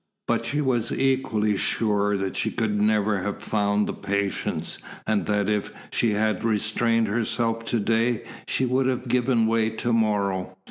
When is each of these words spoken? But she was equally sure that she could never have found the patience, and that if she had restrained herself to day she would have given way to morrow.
But 0.27 0.47
she 0.47 0.61
was 0.61 0.91
equally 0.91 1.55
sure 1.57 2.17
that 2.17 2.35
she 2.35 2.49
could 2.49 2.81
never 2.81 3.19
have 3.21 3.39
found 3.39 3.85
the 3.85 3.93
patience, 3.93 4.79
and 5.05 5.27
that 5.27 5.47
if 5.47 5.75
she 5.91 6.13
had 6.13 6.43
restrained 6.43 7.07
herself 7.07 7.63
to 7.65 7.79
day 7.79 8.23
she 8.47 8.65
would 8.65 8.87
have 8.87 9.07
given 9.07 9.45
way 9.45 9.69
to 9.69 9.93
morrow. 9.93 10.57